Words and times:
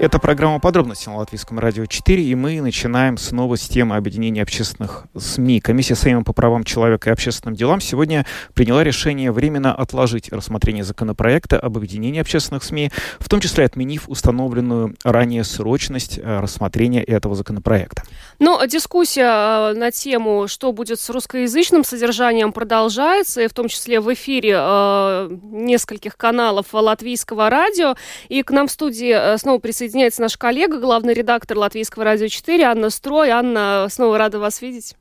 Это 0.00 0.18
программа 0.18 0.60
«Подробности» 0.60 1.10
на 1.10 1.18
Латвийском 1.18 1.58
радио 1.58 1.84
4, 1.84 2.22
и 2.22 2.34
мы 2.34 2.62
начинаем 2.62 3.18
снова 3.18 3.56
с 3.56 3.68
темы 3.68 3.96
объединения 3.96 4.40
общественных 4.40 5.04
СМИ. 5.14 5.60
Комиссия 5.60 5.94
Сейма 5.94 6.24
по 6.24 6.32
правам 6.32 6.64
человека 6.64 7.10
и 7.10 7.12
общественным 7.12 7.54
делам 7.54 7.82
сегодня 7.82 8.24
приняла 8.54 8.82
решение 8.82 9.30
временно 9.30 9.74
отложить 9.74 10.32
рассмотрение 10.32 10.84
законопроекта 10.84 11.60
об 11.60 11.76
объединении 11.76 12.18
общественных 12.18 12.64
СМИ, 12.64 12.90
в 13.18 13.28
том 13.28 13.40
числе 13.40 13.66
отменив 13.66 14.08
установленную 14.08 14.96
ранее 15.04 15.44
срочность 15.44 16.16
э, 16.16 16.40
рассмотрения 16.40 17.04
этого 17.04 17.34
законопроекта. 17.34 18.02
Ну, 18.38 18.58
дискуссия 18.66 19.72
э, 19.72 19.74
на 19.74 19.90
тему, 19.90 20.48
что 20.48 20.72
будет 20.72 20.98
с 20.98 21.10
русскоязычным 21.10 21.84
содержанием, 21.84 22.54
продолжается, 22.54 23.42
и 23.42 23.48
в 23.48 23.52
том 23.52 23.68
числе 23.68 24.00
в 24.00 24.10
эфире 24.14 24.54
э, 24.56 25.28
нескольких 25.52 26.16
каналов 26.16 26.68
латвийского 26.72 27.50
радио. 27.50 27.96
И 28.30 28.42
к 28.42 28.50
нам 28.50 28.66
в 28.66 28.70
студии 28.70 29.36
снова 29.36 29.58
присоединяется 29.58 29.89
присоединяется 29.90 30.22
наш 30.22 30.36
коллега, 30.36 30.78
главный 30.78 31.14
редактор 31.14 31.58
Латвийского 31.58 32.04
радио 32.04 32.28
4, 32.28 32.62
Анна 32.62 32.90
Строй. 32.90 33.30
Анна, 33.30 33.88
снова 33.90 34.18
рада 34.18 34.38
вас 34.38 34.62
видеть. 34.62 34.94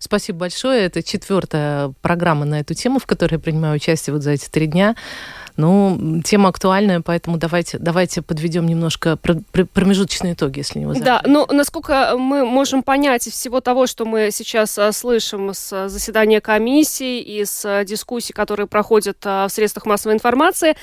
Спасибо 0.00 0.40
большое. 0.40 0.86
Это 0.86 1.04
четвертая 1.04 1.92
программа 2.02 2.44
на 2.44 2.58
эту 2.58 2.74
тему, 2.74 2.98
в 2.98 3.06
которой 3.06 3.34
я 3.34 3.38
принимаю 3.38 3.76
участие 3.76 4.12
вот 4.14 4.22
за 4.22 4.32
эти 4.32 4.48
три 4.48 4.66
дня. 4.66 4.96
Ну, 5.56 6.20
тема 6.24 6.48
актуальная, 6.48 7.00
поэтому 7.00 7.36
давайте, 7.36 7.78
давайте 7.78 8.22
подведем 8.22 8.66
немножко 8.66 9.16
промежуточные 9.16 10.34
итоги, 10.34 10.58
если 10.58 10.80
не 10.80 10.86
вы 10.86 11.00
Да, 11.00 11.22
ну, 11.24 11.46
насколько 11.50 12.16
мы 12.16 12.44
можем 12.44 12.82
понять 12.82 13.26
из 13.28 13.32
всего 13.32 13.60
того, 13.60 13.86
что 13.86 14.04
мы 14.04 14.30
сейчас 14.32 14.78
а, 14.78 14.92
слышим 14.92 15.52
с 15.54 15.88
заседания 15.88 16.40
комиссии 16.40 17.20
и 17.20 17.44
с 17.44 17.64
а, 17.64 17.84
дискуссий, 17.84 18.32
которые 18.32 18.66
проходят 18.66 19.18
а, 19.24 19.46
в 19.48 19.52
средствах 19.52 19.86
массовой 19.86 20.14
информации, 20.14 20.76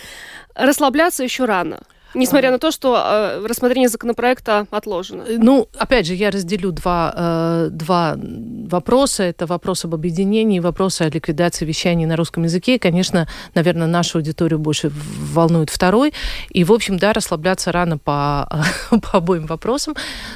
расслабляться 0.56 1.24
еще 1.24 1.46
рано. 1.46 1.80
Несмотря 2.16 2.52
на 2.52 2.60
то, 2.60 2.72
что 2.72 2.96
э, 2.98 3.46
рассмотрение 3.46 3.90
законопроекта 3.90 4.68
отложено. 4.72 5.24
Э, 5.28 5.38
ну, 5.38 5.68
опять 5.78 6.06
же, 6.06 6.14
я 6.16 6.32
разделю 6.32 6.72
два, 6.72 7.14
э, 7.16 7.70
два 7.72 8.18
вопроса. 8.18 9.24
Это 9.24 9.46
вопрос 9.46 9.86
об 9.86 9.94
объединении, 9.94 10.60
вопрос 10.60 11.02
о 11.02 11.10
ликвидации 11.10 11.66
вещаний 11.66 12.06
на 12.06 12.16
русском 12.16 12.44
языке. 12.44 12.76
И, 12.76 12.80
конечно, 12.80 13.28
наверное, 13.54 13.88
нашу 13.88 14.20
аудиторию 14.20 14.60
больше 14.60 14.92
волнует 15.34 15.70
второй. 15.70 16.14
И, 16.50 16.64
в 16.64 16.72
общем, 16.72 16.98
да, 16.98 17.14
расслабляться 17.14 17.72
рано 17.72 17.98
по, 17.98 18.48
по 18.90 19.18
обоим 19.18 19.46
вопросам. 19.46 19.96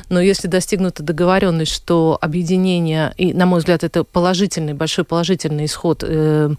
Но 0.09 0.19
если 0.19 0.47
достигнута 0.47 1.03
договоренность, 1.03 1.71
что 1.71 2.17
объединение, 2.21 3.13
и, 3.17 3.33
на 3.33 3.45
мой 3.45 3.59
взгляд, 3.59 3.83
это 3.83 4.03
положительный, 4.03 4.73
большой 4.73 5.05
положительный 5.05 5.65
исход 5.65 6.03
э, 6.05 6.49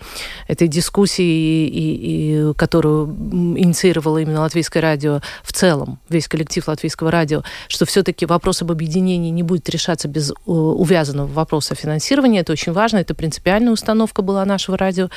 этой 0.48 0.68
дискуссии, 0.68 1.66
и, 1.66 2.50
и, 2.50 2.54
которую 2.54 3.08
инициировала 3.56 4.18
именно 4.18 4.40
Латвийское 4.40 4.82
радио, 4.82 5.09
радио 5.10 5.20
в 5.42 5.52
целом, 5.52 5.98
весь 6.08 6.28
коллектив 6.28 6.66
латвийского 6.68 7.10
радио, 7.10 7.42
что 7.68 7.84
все-таки 7.84 8.26
вопрос 8.26 8.62
об 8.62 8.70
объединении 8.70 9.30
не 9.30 9.42
будет 9.42 9.68
решаться 9.68 10.08
без 10.08 10.30
э, 10.30 10.34
увязанного 10.46 11.26
вопроса 11.26 11.74
финансирования. 11.74 12.40
Это 12.40 12.52
очень 12.52 12.72
важно, 12.72 12.98
это 12.98 13.14
принципиальная 13.14 13.72
установка 13.72 14.22
была 14.22 14.44
нашего 14.44 14.76
радио. 14.76 15.08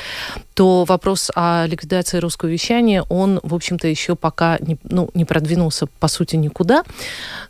То 0.54 0.86
вопрос 0.86 1.32
о 1.36 1.66
ликвидации 1.68 2.20
русского 2.20 2.50
вещания, 2.50 3.04
он, 3.10 3.40
в 3.44 3.54
общем-то, 3.54 3.88
еще 3.88 4.16
пока 4.16 4.58
не, 4.60 4.78
ну, 4.84 5.10
не 5.14 5.26
продвинулся, 5.26 5.88
по 6.00 6.08
сути, 6.08 6.36
никуда. 6.36 6.84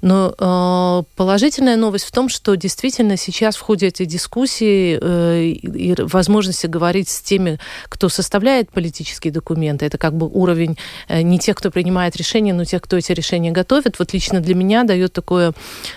Но 0.02 0.34
э, 0.38 1.04
положительная 1.16 1.78
новость 1.78 2.06
в 2.06 2.12
том, 2.12 2.30
что 2.30 2.56
действительно 2.56 3.18
сейчас 3.18 3.56
в 3.56 3.62
ходе 3.62 3.88
этой 3.88 4.06
дискуссии 4.06 4.98
э, 5.02 5.44
и 5.44 5.96
возможности 6.02 6.68
говорить 6.68 7.10
с 7.10 7.22
теми, 7.22 7.60
кто 7.90 8.10
составляет 8.10 8.70
политические 8.72 9.34
документы, 9.34 9.86
это 9.86 9.98
как 9.98 10.14
бы 10.14 10.28
уровень 10.28 10.78
э, 11.08 11.22
не 11.22 11.40
тех, 11.40 11.56
кто 11.56 11.72
принимает 11.72 12.16
решения, 12.16 12.23
решения, 12.24 12.54
но 12.54 12.64
тех, 12.66 12.82
кто 12.82 12.98
эти 12.98 13.12
решения 13.12 13.52
готовит, 13.52 14.00
вот 14.00 14.14
лично 14.14 14.40
для 14.40 14.56
меня 14.56 14.84
дает 14.84 15.14
такое, 15.14 15.54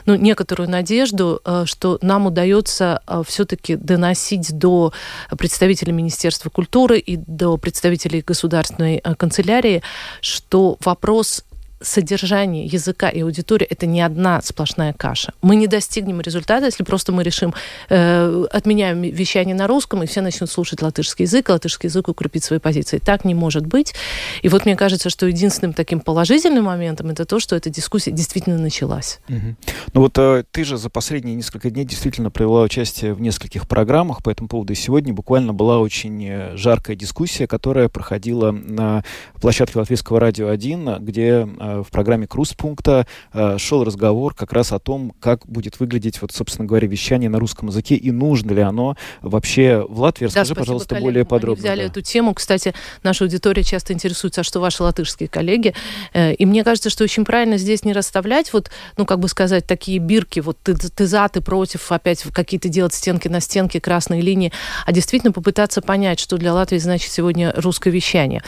ну, 0.06 0.16
некоторую 0.16 0.68
надежду, 0.68 1.40
э, 1.44 1.64
что 1.66 1.98
нам 2.02 2.26
удается 2.26 3.00
э, 3.06 3.22
все-таки 3.26 3.76
доносить 3.76 4.58
до 4.58 4.92
представителей 5.38 5.92
Министерства 5.92 6.50
культуры 6.50 6.98
и 6.98 7.16
до 7.16 7.56
представителей 7.56 8.22
государственной 8.26 9.00
э, 9.02 9.14
канцелярии, 9.14 9.82
что 10.20 10.76
вопрос 10.84 11.44
содержание 11.80 12.64
языка 12.64 13.08
и 13.08 13.20
аудитории 13.20 13.66
это 13.66 13.86
не 13.86 14.00
одна 14.00 14.40
сплошная 14.42 14.92
каша. 14.92 15.32
Мы 15.42 15.56
не 15.56 15.66
достигнем 15.66 16.20
результата, 16.20 16.66
если 16.66 16.84
просто 16.84 17.12
мы 17.12 17.22
решим, 17.22 17.54
э, 17.88 18.46
отменяем 18.50 19.02
вещание 19.02 19.54
на 19.54 19.66
русском, 19.66 20.02
и 20.02 20.06
все 20.06 20.20
начнут 20.20 20.50
слушать 20.50 20.82
латышский 20.82 21.24
язык, 21.24 21.48
латышский 21.48 21.88
язык 21.88 22.08
укрепит 22.08 22.44
свои 22.44 22.58
позиции. 22.58 22.98
Так 22.98 23.24
не 23.24 23.34
может 23.34 23.66
быть. 23.66 23.94
И 24.42 24.48
вот 24.48 24.64
мне 24.64 24.76
кажется, 24.76 25.10
что 25.10 25.26
единственным 25.26 25.74
таким 25.74 26.00
положительным 26.00 26.64
моментом 26.64 27.08
это 27.10 27.24
то, 27.24 27.40
что 27.40 27.56
эта 27.56 27.68
дискуссия 27.70 28.10
действительно 28.10 28.58
началась. 28.58 29.20
Угу. 29.28 29.56
Ну 29.92 30.00
вот 30.00 30.16
э, 30.18 30.44
ты 30.50 30.64
же 30.64 30.78
за 30.78 30.88
последние 30.90 31.34
несколько 31.34 31.70
дней 31.70 31.84
действительно 31.84 32.30
провела 32.30 32.62
участие 32.62 33.12
в 33.12 33.20
нескольких 33.20 33.68
программах 33.68 34.22
по 34.22 34.30
этому 34.30 34.48
поводу. 34.48 34.72
И 34.72 34.76
сегодня 34.76 35.12
буквально 35.12 35.52
была 35.52 35.78
очень 35.78 36.24
э, 36.24 36.56
жаркая 36.56 36.96
дискуссия, 36.96 37.46
которая 37.46 37.88
проходила 37.88 38.50
на 38.50 39.04
площадке 39.40 39.78
Латвийского 39.78 40.20
радио 40.20 40.48
1, 40.48 41.04
где 41.04 41.46
э, 41.46 41.65
в 41.82 41.90
программе 41.90 42.26
«Круз-пункта» 42.26 43.06
э, 43.32 43.58
шел 43.58 43.84
разговор 43.84 44.34
как 44.34 44.52
раз 44.52 44.72
о 44.72 44.78
том, 44.78 45.12
как 45.20 45.46
будет 45.46 45.80
выглядеть, 45.80 46.20
вот, 46.20 46.32
собственно 46.32 46.66
говоря, 46.66 46.88
вещание 46.88 47.28
на 47.28 47.38
русском 47.38 47.68
языке 47.68 47.94
и 47.94 48.10
нужно 48.10 48.52
ли 48.52 48.62
оно 48.62 48.96
вообще 49.22 49.84
в 49.88 50.00
Латвии. 50.00 50.26
Расскажи, 50.26 50.54
да, 50.54 50.60
пожалуйста, 50.60 50.88
коллегам. 50.90 51.04
более 51.04 51.24
подробно. 51.24 51.62
Они 51.62 51.68
взяли 51.68 51.80
да. 51.80 51.86
эту 51.86 52.02
тему. 52.02 52.34
Кстати, 52.34 52.74
наша 53.02 53.24
аудитория 53.24 53.62
часто 53.62 53.92
интересуется, 53.92 54.42
а 54.42 54.44
что 54.44 54.60
ваши 54.60 54.82
латышские 54.82 55.28
коллеги. 55.28 55.74
Э, 56.12 56.32
и 56.32 56.46
мне 56.46 56.64
кажется, 56.64 56.90
что 56.90 57.04
очень 57.04 57.24
правильно 57.24 57.56
здесь 57.58 57.84
не 57.84 57.92
расставлять, 57.92 58.52
вот, 58.52 58.70
ну, 58.96 59.06
как 59.06 59.20
бы 59.20 59.28
сказать, 59.28 59.66
такие 59.66 59.98
бирки, 59.98 60.40
вот 60.40 60.58
ты, 60.62 60.74
ты 60.74 61.06
за, 61.06 61.28
ты 61.28 61.40
против, 61.40 61.90
опять 61.92 62.22
какие-то 62.22 62.68
делать 62.68 62.94
стенки 62.94 63.28
на 63.28 63.40
стенке, 63.40 63.80
красные 63.80 64.20
линии, 64.20 64.52
а 64.84 64.92
действительно 64.92 65.32
попытаться 65.32 65.82
понять, 65.82 66.20
что 66.20 66.36
для 66.36 66.52
Латвии 66.52 66.78
значит 66.78 67.10
сегодня 67.10 67.52
русское 67.56 67.90
вещание. 67.90 68.42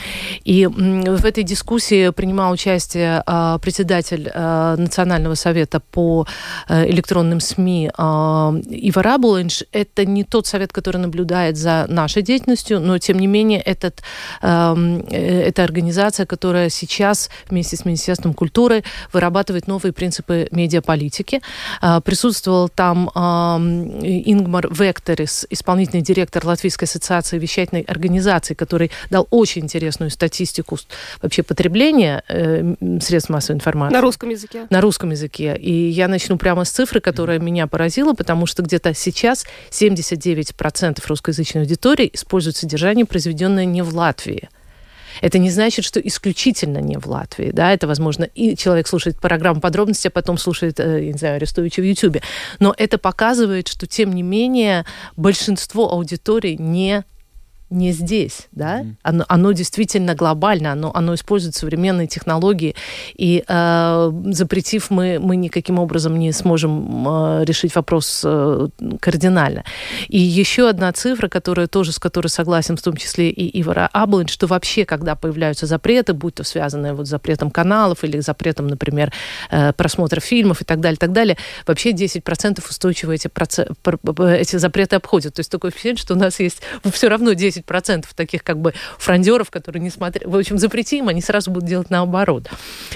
И 0.44 0.66
в 0.66 1.24
этой 1.24 1.44
дискуссии 1.44 2.10
принимал 2.10 2.52
участие 2.52 3.07
а, 3.26 3.58
председатель 3.58 4.30
а, 4.32 4.76
Национального 4.76 5.34
совета 5.34 5.80
по 5.80 6.26
э, 6.68 6.88
электронным 6.90 7.40
СМИ 7.40 7.90
а, 7.96 8.54
Ива 8.68 9.02
Рабулинш. 9.02 9.64
Это 9.72 10.04
не 10.04 10.24
тот 10.24 10.46
совет, 10.46 10.72
который 10.72 10.98
наблюдает 10.98 11.56
за 11.56 11.86
нашей 11.88 12.22
деятельностью, 12.22 12.80
но 12.80 12.98
тем 12.98 13.18
не 13.18 13.26
менее 13.26 13.60
этот, 13.60 14.02
э, 14.42 15.00
это 15.10 15.64
организация, 15.64 16.26
которая 16.26 16.70
сейчас 16.70 17.30
вместе 17.48 17.76
с 17.76 17.84
Министерством 17.84 18.34
культуры 18.34 18.84
вырабатывает 19.12 19.66
новые 19.66 19.92
принципы 19.92 20.48
медиаполитики. 20.50 21.40
Присутствовал 22.04 22.68
там 22.68 23.08
Ингмар 23.08 24.68
Векторис, 24.72 25.46
исполнительный 25.50 26.02
директор 26.02 26.44
Латвийской 26.44 26.84
ассоциации 26.84 27.38
вещательной 27.38 27.82
организации, 27.82 28.54
который 28.54 28.90
дал 29.10 29.26
очень 29.30 29.62
интересную 29.62 30.10
статистику 30.10 30.78
вообще 31.22 31.42
потребления 31.42 32.22
э, 32.28 32.74
средств 33.00 33.30
массовой 33.30 33.56
информации. 33.56 33.94
На 33.94 34.00
русском 34.00 34.28
языке? 34.28 34.66
На 34.70 34.80
русском 34.80 35.10
языке. 35.10 35.56
И 35.56 35.72
я 35.72 36.08
начну 36.08 36.38
прямо 36.38 36.64
с 36.64 36.70
цифры, 36.70 37.00
которая 37.00 37.38
mm-hmm. 37.38 37.44
меня 37.44 37.66
поразила, 37.66 38.14
потому 38.14 38.46
что 38.46 38.62
где-то 38.62 38.94
сейчас 38.94 39.46
79% 39.70 41.02
русскоязычной 41.06 41.62
аудитории 41.62 42.10
используют 42.12 42.56
содержание, 42.56 43.06
произведенное 43.06 43.64
не 43.64 43.82
в 43.82 43.94
Латвии. 43.94 44.48
Это 45.20 45.38
не 45.38 45.50
значит, 45.50 45.84
что 45.84 46.00
исключительно 46.00 46.78
не 46.78 46.96
в 46.96 47.06
Латвии. 47.06 47.50
Да? 47.52 47.72
Это, 47.72 47.86
возможно, 47.86 48.24
и 48.24 48.56
человек 48.56 48.86
слушает 48.86 49.18
программу 49.18 49.60
подробности, 49.60 50.08
а 50.08 50.10
потом 50.10 50.38
слушает, 50.38 50.78
э, 50.80 51.06
я 51.06 51.12
не 51.12 51.18
знаю, 51.18 51.36
Арестовича 51.36 51.82
в 51.82 51.84
Ютьюбе. 51.84 52.22
Но 52.60 52.74
это 52.76 52.98
показывает, 52.98 53.68
что, 53.68 53.86
тем 53.86 54.14
не 54.14 54.22
менее, 54.22 54.84
большинство 55.16 55.90
аудитории 55.92 56.56
не 56.58 57.04
не 57.70 57.92
здесь, 57.92 58.48
да, 58.52 58.80
mm-hmm. 58.80 58.94
оно, 59.02 59.24
оно 59.28 59.52
действительно 59.52 60.14
глобально, 60.14 60.72
оно, 60.72 60.90
оно 60.94 61.14
использует 61.14 61.54
современные 61.54 62.06
технологии, 62.06 62.74
и 63.14 63.44
э, 63.46 64.12
запретив 64.32 64.90
мы, 64.90 65.18
мы 65.20 65.36
никаким 65.36 65.78
образом 65.78 66.18
не 66.18 66.32
сможем 66.32 67.06
э, 67.06 67.44
решить 67.44 67.74
вопрос 67.74 68.22
э, 68.24 68.68
кардинально. 69.00 69.64
И 70.08 70.18
еще 70.18 70.68
одна 70.68 70.92
цифра, 70.92 71.28
которая 71.28 71.66
тоже, 71.66 71.92
с 71.92 71.98
которой 71.98 72.28
согласен 72.28 72.76
в 72.76 72.82
том 72.82 72.96
числе 72.96 73.30
и 73.30 73.60
Ивара 73.60 73.90
Аблин, 73.92 74.28
что 74.28 74.46
вообще, 74.46 74.84
когда 74.86 75.14
появляются 75.14 75.66
запреты, 75.66 76.14
будь 76.14 76.36
то 76.36 76.44
связанные 76.44 76.94
вот 76.94 77.06
с 77.06 77.10
запретом 77.10 77.50
каналов 77.50 78.02
или 78.02 78.20
запретом, 78.20 78.68
например, 78.68 79.12
э, 79.50 79.72
просмотра 79.74 80.20
фильмов 80.20 80.62
и 80.62 80.64
так 80.64 80.80
далее, 80.80 80.96
так 80.96 81.12
далее, 81.12 81.36
вообще 81.66 81.90
10% 81.90 82.64
устойчиво 82.66 83.12
эти, 83.12 83.28
проц... 83.28 83.58
эти 83.58 84.56
запреты 84.56 84.96
обходят. 84.96 85.34
То 85.34 85.40
есть 85.40 85.50
такое 85.50 85.70
впечатление, 85.70 86.00
что 86.00 86.14
у 86.14 86.16
нас 86.16 86.40
есть 86.40 86.62
все 86.92 87.08
равно 87.08 87.34
10 87.34 87.57
10% 87.60 88.04
таких 88.14 88.42
как 88.42 88.60
бы 88.60 88.74
фрондеров, 88.98 89.50
которые 89.50 89.82
не 89.82 89.90
смотрят. 89.90 90.24
В 90.24 90.36
общем, 90.36 90.58
запретим, 90.58 91.08
они 91.08 91.20
сразу 91.20 91.50
будут 91.50 91.68
делать 91.68 91.90
наоборот. 91.90 92.48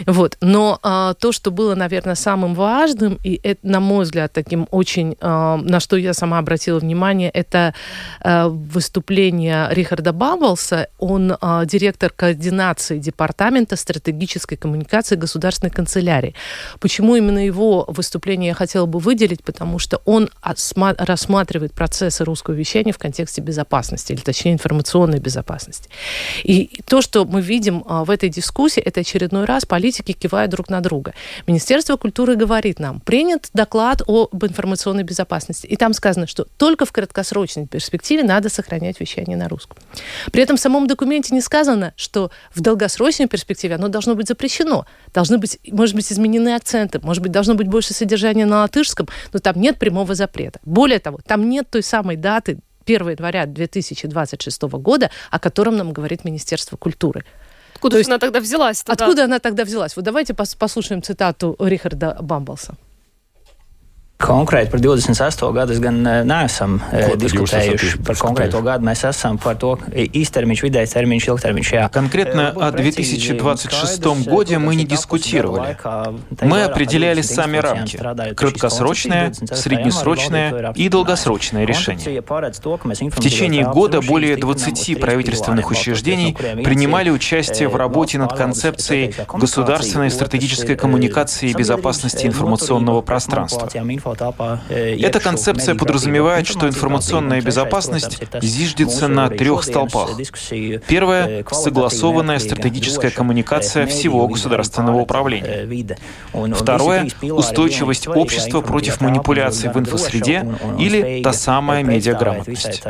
Вот. 0.07 0.37
Но 0.41 0.79
а, 0.83 1.15
то, 1.15 1.33
что 1.33 1.51
было, 1.51 1.75
наверное, 1.75 2.15
самым 2.15 2.55
важным, 2.55 3.19
и 3.23 3.41
это, 3.43 3.67
на 3.67 3.81
мой 3.81 4.05
взгляд, 4.05 4.33
таким 4.33 4.69
очень, 4.71 5.17
а, 5.21 5.57
на 5.57 5.81
что 5.81 5.97
я 5.97 6.15
сама 6.15 6.39
обратила 6.39 6.79
внимание, 6.79 7.31
это 7.31 7.75
а, 8.21 8.49
выступление 8.49 9.69
Рихарда 9.71 10.13
Бабблса. 10.13 10.89
Он 10.99 11.37
а, 11.41 11.65
директор 11.65 12.11
координации 12.11 12.99
Департамента 12.99 13.77
стратегической 13.77 14.57
коммуникации 14.57 15.17
Государственной 15.17 15.71
канцелярии. 15.71 16.35
Почему 16.81 17.17
именно 17.17 17.45
его 17.45 17.85
выступление 17.89 18.49
я 18.49 18.55
хотела 18.55 18.87
бы 18.87 18.99
выделить? 18.99 19.43
Потому 19.43 19.79
что 19.79 20.01
он 20.05 20.31
рассматривает 20.43 21.73
процессы 21.73 22.25
русского 22.25 22.55
вещания 22.55 22.93
в 22.93 22.99
контексте 22.99 23.41
безопасности, 23.41 24.13
или 24.13 24.21
точнее 24.21 24.52
информационной 24.53 25.19
безопасности. 25.19 25.89
И 26.45 26.81
то, 26.87 27.03
что 27.03 27.25
мы 27.25 27.41
видим 27.41 27.85
а, 27.87 28.05
в 28.05 28.11
этой 28.11 28.29
дискуссии, 28.29 28.81
это 28.81 29.01
очередной 29.01 29.45
раз 29.45 29.65
политики 29.65 30.13
кивают 30.13 30.51
друг 30.51 30.69
на 30.69 30.81
друга. 30.81 31.15
Министерство 31.47 31.97
культуры 31.97 32.37
говорит 32.37 32.79
нам, 32.79 33.01
принят 33.01 33.51
доклад 33.55 34.03
об 34.07 34.45
информационной 34.45 35.03
безопасности. 35.03 35.67
И 35.67 35.77
там 35.77 35.93
сказано, 35.93 36.27
что 36.27 36.47
только 36.57 36.85
в 36.85 36.93
краткосрочной 36.93 37.67
перспективе 37.67 38.23
надо 38.25 38.49
сохранять 38.49 39.01
вещание 39.01 39.37
на 39.37 39.49
русском. 39.49 39.77
При 40.31 40.43
этом 40.43 40.57
в 40.57 40.61
самом 40.61 40.87
документе 40.87 41.35
не 41.35 41.41
сказано, 41.41 41.93
что 41.97 42.31
в 42.55 42.61
долгосрочной 42.61 43.29
перспективе 43.29 43.77
оно 43.77 43.89
должно 43.89 44.15
быть 44.15 44.29
запрещено. 44.29 44.87
Должны 45.15 45.39
быть, 45.39 45.59
может 45.71 45.95
быть, 45.95 46.11
изменены 46.13 46.55
акценты, 46.55 47.01
может 47.01 47.23
быть, 47.23 47.33
должно 47.33 47.55
быть 47.55 47.69
больше 47.69 47.95
содержания 47.95 48.47
на 48.47 48.61
латышском, 48.61 49.09
но 49.33 49.39
там 49.39 49.61
нет 49.61 49.79
прямого 49.79 50.15
запрета. 50.15 50.61
Более 50.65 50.99
того, 50.99 51.19
там 51.27 51.49
нет 51.49 51.69
той 51.71 51.83
самой 51.83 52.17
даты 52.17 52.59
1 52.85 53.09
января 53.11 53.47
2026 53.47 54.63
года, 54.63 55.11
о 55.31 55.39
котором 55.39 55.77
нам 55.77 55.93
говорит 55.93 56.25
Министерство 56.25 56.77
культуры. 56.77 57.25
Откуда 57.75 57.99
есть, 57.99 58.09
она 58.09 58.19
тогда 58.19 58.41
взялась? 58.41 58.83
Тогда? 58.83 59.05
Откуда 59.05 59.25
она 59.25 59.39
тогда 59.39 59.65
взялась? 59.65 59.97
Вот 59.97 60.05
давайте 60.05 60.35
послушаем 60.35 61.03
цитату 61.03 61.57
Рихарда 61.59 62.19
Бамблса. 62.21 62.77
Konkrēti 64.23 64.71
par 64.71 64.81
28. 64.81 65.53
gadu 65.53 65.77
gan 65.83 65.97
neesam 66.29 66.79
Ko 66.79 67.17
diskutējuši. 67.19 67.99
Par 68.07 68.19
konkrēto 68.21 68.61
gadu 68.63 68.87
mēs 68.87 69.03
esam 69.09 69.39
par 69.43 69.57
to 69.59 69.75
īstermiņš, 69.91 70.63
vidējais 70.63 70.95
termiņš, 70.95 71.27
ilgtermiņš. 71.33 71.73
Jā. 71.75 71.89
Конкретно 71.93 72.53
о 72.55 72.71
2026 72.71 74.07
году 74.29 74.61
мы 74.61 74.77
не 74.77 74.85
дискутировали. 74.85 75.77
Мы 76.41 76.63
определяли 76.63 77.23
сами 77.23 77.59
рамки. 77.59 77.99
Краткосрочное, 78.37 79.33
среднесрочное 79.33 80.73
и 80.77 80.89
долгосрочное 80.89 81.65
решение. 81.65 82.23
В 82.23 83.21
течение 83.21 83.65
года 83.67 84.01
более 84.01 84.37
20 84.37 85.01
правительственных 85.01 85.71
учреждений 85.71 86.35
принимали 86.63 87.11
участие 87.11 87.69
в 87.69 87.77
работе 87.77 88.19
над 88.19 88.35
концепцией 88.37 89.15
государственной 89.35 90.11
стратегической 90.11 90.77
коммуникации 90.77 91.51
и 91.51 91.55
безопасности 91.55 92.27
информационного 92.27 93.01
пространства. 93.03 93.69
Эта 94.69 95.21
концепция 95.21 95.75
подразумевает, 95.75 96.47
что 96.47 96.69
информационная 96.69 97.41
безопасность 97.41 98.21
зиждется 98.41 99.09
на 99.09 99.29
трех 99.29 99.65
столпах. 99.65 100.11
Первое— 100.87 101.45
согласованная 101.51 102.39
стратегическая 102.39 103.11
коммуникация 103.11 103.87
всего 103.87 104.29
государственного 104.29 104.99
управления. 105.01 105.69
Второе— 106.55 107.09
устойчивость 107.23 108.09
общества 108.09 108.61
против 108.61 109.01
манипуляций 109.01 109.71
в 109.71 109.79
инфосреде 109.79 110.47
или 110.79 111.23
та 111.23 111.33
самая 111.33 111.83
медиаграмотность. 111.83 112.83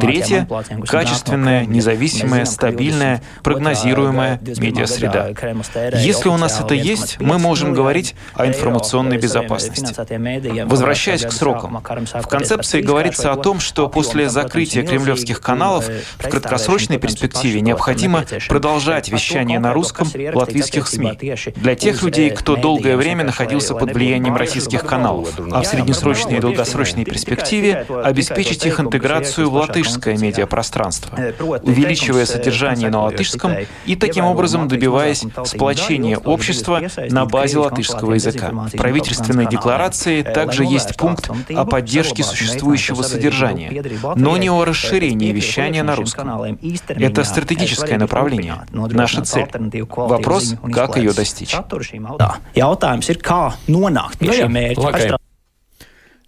Третье— 0.00 0.48
качественная, 0.86 1.64
независимая, 1.66 2.44
стабильная, 2.44 3.22
прогнозируемая 3.42 4.40
медиасреда. 4.40 5.34
Если 5.98 6.28
у 6.28 6.36
нас 6.36 6.60
это 6.60 6.74
есть, 6.74 7.20
мы 7.20 7.38
можем 7.38 7.72
говорить 7.72 8.14
о 8.34 8.46
информационной 8.46 9.18
безопасности. 9.18 9.94
Возвращаясь 10.66 11.24
к 11.24 11.32
срокам, 11.32 11.82
в 11.82 12.26
концепции 12.26 12.80
говорится 12.80 13.32
о 13.32 13.36
том, 13.36 13.60
что 13.60 13.88
после 13.88 14.28
закрытия 14.28 14.82
кремлевских 14.84 15.40
каналов 15.40 15.88
в 16.18 16.28
краткосрочной 16.28 16.98
перспективе 16.98 17.60
необходимо 17.60 18.24
продолжать 18.48 19.08
вещание 19.08 19.58
на 19.58 19.72
русском 19.72 20.08
латвийских 20.34 20.86
СМИ. 20.88 21.18
Для 21.56 21.74
тех 21.74 22.02
людей, 22.02 22.30
кто 22.30 22.56
долгое 22.56 22.96
время 22.96 23.24
находился 23.24 23.74
под 23.74 23.92
влиянием 23.94 24.36
российских 24.36 24.84
каналов, 24.84 25.28
а 25.52 25.62
в 25.62 25.66
среднесрочной 25.66 26.38
и 26.38 26.40
долгосрочной 26.40 27.04
перспективе 27.04 27.86
обеспечить 28.04 28.64
их 28.66 28.80
интеграцию 28.80 29.50
в 29.50 29.54
латышское 29.54 30.16
медиапространство, 30.16 31.18
увеличивая 31.62 32.26
содержание 32.26 32.90
на 32.90 33.02
латышском 33.02 33.54
и 33.86 33.96
таким 33.96 34.24
образом 34.24 34.68
добиваясь 34.68 35.24
сплочения 35.44 36.18
общества 36.18 36.82
на 37.10 37.26
базе 37.26 37.58
латышского 37.58 38.14
языка. 38.14 38.50
В 38.50 38.76
правительственной 38.76 39.46
декларации 39.46 40.22
также 40.38 40.64
есть 40.64 40.96
пункт 40.96 41.30
о 41.54 41.64
поддержке 41.64 42.22
существующего 42.22 43.02
содержания, 43.02 43.82
но 44.16 44.36
не 44.36 44.50
о 44.50 44.64
расширении 44.64 45.32
вещания 45.32 45.82
на 45.82 45.96
русском. 45.96 46.28
Это 46.88 47.24
стратегическое 47.24 47.98
направление, 47.98 48.66
наша 48.72 49.22
цель. 49.22 49.46
Вопрос, 49.88 50.54
как 50.72 50.96
ее 50.96 51.12
достичь. 51.12 51.54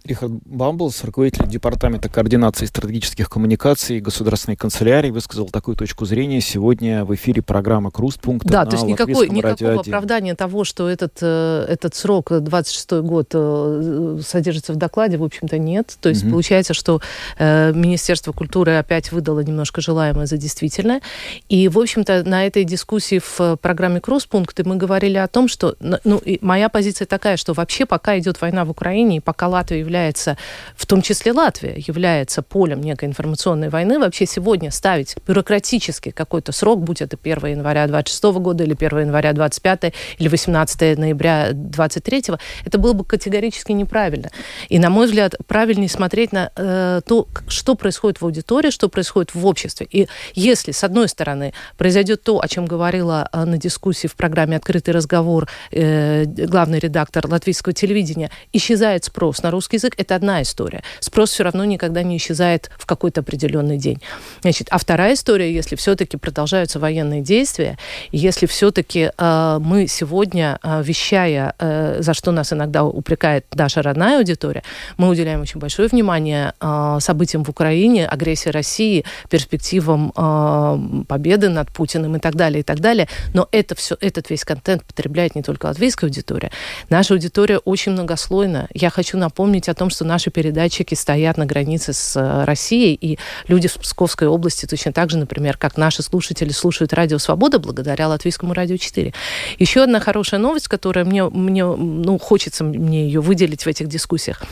Рихард 0.03 0.31
Бамблс, 0.45 1.03
руководитель 1.03 1.47
Департамента 1.47 2.09
координации 2.09 2.65
стратегических 2.65 3.29
коммуникаций 3.29 3.99
Государственной 3.99 4.55
канцелярии, 4.55 5.11
высказал 5.11 5.47
такую 5.47 5.77
точку 5.77 6.05
зрения 6.05 6.41
сегодня 6.41 7.05
в 7.05 7.13
эфире 7.13 7.43
программы 7.43 7.91
«Крустпункт» 7.91 8.47
Да, 8.47 8.65
то 8.65 8.75
есть 8.75 8.87
никакой, 8.87 9.29
никакого 9.29 9.79
оправдания 9.79 10.33
того, 10.33 10.63
что 10.63 10.89
этот, 10.89 11.19
э, 11.21 11.65
этот 11.69 11.93
срок, 11.93 12.31
26 12.31 13.01
год, 13.01 13.27
э, 13.33 14.19
содержится 14.25 14.73
в 14.73 14.77
докладе, 14.77 15.17
в 15.17 15.23
общем-то, 15.23 15.59
нет. 15.59 15.95
То 16.01 16.09
есть 16.09 16.23
угу. 16.23 16.31
получается, 16.31 16.73
что 16.73 16.99
э, 17.37 17.71
Министерство 17.73 18.31
культуры 18.31 18.77
опять 18.77 19.11
выдало 19.11 19.41
немножко 19.41 19.81
желаемое 19.81 20.25
за 20.25 20.37
действительное. 20.37 21.01
И, 21.47 21.67
в 21.67 21.77
общем-то, 21.77 22.23
на 22.23 22.47
этой 22.47 22.63
дискуссии 22.63 23.19
в 23.19 23.57
программе 23.57 24.01
«Крустпункты» 24.01 24.63
мы 24.63 24.77
говорили 24.77 25.17
о 25.17 25.27
том, 25.27 25.47
что... 25.47 25.75
Ну, 25.79 26.21
моя 26.41 26.69
позиция 26.69 27.05
такая, 27.05 27.37
что 27.37 27.53
вообще 27.53 27.85
пока 27.85 28.17
идет 28.17 28.41
война 28.41 28.65
в 28.65 28.71
Украине, 28.71 29.17
и 29.17 29.19
пока 29.19 29.47
Латвия 29.47 29.83
является, 29.91 30.37
в 30.75 30.85
том 30.85 31.01
числе 31.01 31.33
Латвия, 31.33 31.75
является 31.75 32.41
полем 32.41 32.81
некой 32.81 33.09
информационной 33.09 33.67
войны, 33.67 33.99
вообще 33.99 34.25
сегодня 34.25 34.71
ставить 34.71 35.15
бюрократически 35.27 36.11
какой-то 36.11 36.53
срок, 36.53 36.81
будь 36.81 37.01
это 37.01 37.17
1 37.21 37.45
января 37.47 37.87
26 37.87 38.23
года 38.39 38.63
или 38.63 38.73
1 38.73 38.99
января 38.99 39.33
25 39.33 39.93
или 40.17 40.27
18 40.29 40.97
ноября 40.97 41.49
23, 41.53 42.23
это 42.65 42.77
было 42.77 42.93
бы 42.93 43.03
категорически 43.03 43.73
неправильно. 43.73 44.29
И, 44.69 44.79
на 44.79 44.89
мой 44.89 45.07
взгляд, 45.07 45.35
правильнее 45.45 45.89
смотреть 45.89 46.31
на 46.31 46.51
э, 46.55 47.01
то, 47.05 47.27
что 47.47 47.75
происходит 47.75 48.21
в 48.21 48.25
аудитории, 48.25 48.69
что 48.69 48.87
происходит 48.87 49.35
в 49.35 49.45
обществе. 49.45 49.87
И 49.91 50.07
если, 50.35 50.71
с 50.71 50.85
одной 50.85 51.09
стороны, 51.09 51.53
произойдет 51.77 52.23
то, 52.23 52.39
о 52.39 52.47
чем 52.47 52.65
говорила 52.65 53.27
э, 53.33 53.43
на 53.43 53.57
дискуссии 53.57 54.07
в 54.07 54.15
программе 54.15 54.55
«Открытый 54.55 54.93
разговор» 54.93 55.49
э, 55.71 56.23
главный 56.25 56.79
редактор 56.79 57.27
латвийского 57.27 57.73
телевидения, 57.73 58.31
исчезает 58.53 59.03
спрос 59.03 59.43
на 59.43 59.51
русский 59.51 59.80
язык, 59.81 59.93
это 59.97 60.15
одна 60.15 60.41
история. 60.41 60.83
Спрос 60.99 61.31
все 61.31 61.43
равно 61.43 61.65
никогда 61.65 62.03
не 62.03 62.17
исчезает 62.17 62.69
в 62.77 62.85
какой-то 62.85 63.21
определенный 63.21 63.77
день. 63.77 64.01
Значит, 64.41 64.67
а 64.69 64.77
вторая 64.77 65.13
история, 65.13 65.53
если 65.53 65.75
все-таки 65.75 66.17
продолжаются 66.17 66.79
военные 66.79 67.21
действия, 67.21 67.77
если 68.11 68.45
все-таки 68.45 69.11
э, 69.17 69.59
мы 69.61 69.87
сегодня, 69.87 70.59
э, 70.63 70.83
вещая, 70.83 71.55
э, 71.59 71.97
за 72.01 72.13
что 72.13 72.31
нас 72.31 72.53
иногда 72.53 72.83
упрекает 72.83 73.45
наша 73.55 73.81
родная 73.81 74.17
аудитория, 74.17 74.63
мы 74.97 75.09
уделяем 75.09 75.41
очень 75.41 75.59
большое 75.59 75.87
внимание 75.87 76.53
э, 76.59 76.97
событиям 76.99 77.43
в 77.43 77.49
Украине, 77.49 78.07
агрессии 78.07 78.49
России, 78.49 79.03
перспективам 79.29 80.13
э, 80.15 81.03
победы 81.07 81.49
над 81.49 81.71
Путиным 81.71 82.15
и 82.15 82.19
так 82.19 82.35
далее, 82.35 82.59
и 82.59 82.63
так 82.63 82.79
далее. 82.79 83.07
Но 83.33 83.47
это 83.51 83.75
все, 83.75 83.95
этот 83.99 84.29
весь 84.29 84.43
контент 84.43 84.83
потребляет 84.83 85.35
не 85.35 85.41
только 85.41 85.67
латвийская 85.67 86.09
аудитория. 86.09 86.51
Наша 86.89 87.13
аудитория 87.13 87.57
очень 87.57 87.93
многослойна. 87.93 88.67
Я 88.73 88.89
хочу 88.89 89.17
напомнить 89.17 89.69
о 89.71 89.73
том, 89.73 89.89
что 89.89 90.05
наши 90.05 90.29
передатчики 90.29 90.95
стоят 90.95 91.37
на 91.37 91.45
границе 91.45 91.93
с 91.93 92.15
э, 92.15 92.43
Россией, 92.45 92.93
и 92.93 93.17
люди 93.47 93.67
в 93.67 93.75
Псковской 93.75 94.27
области 94.27 94.65
точно 94.65 94.91
так 94.91 95.09
же, 95.09 95.17
например, 95.17 95.57
как 95.57 95.77
наши 95.77 96.03
слушатели 96.03 96.51
слушают 96.51 96.93
радио 96.93 97.17
«Свобода» 97.17 97.59
благодаря 97.59 98.07
Латвийскому 98.07 98.53
радио 98.53 98.77
4. 98.77 99.13
Еще 99.57 99.83
одна 99.83 99.99
хорошая 99.99 100.39
новость, 100.39 100.67
которая 100.67 101.05
мне, 101.05 101.23
мне 101.23 101.65
ну, 101.65 102.19
хочется 102.19 102.63
мне 102.63 103.05
ее 103.05 103.21
выделить 103.21 103.63
в 103.63 103.67
этих 103.67 103.87
дискуссиях. 103.87 104.43